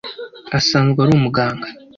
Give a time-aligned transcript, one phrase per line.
[0.57, 1.67] asanzwe ari umuganga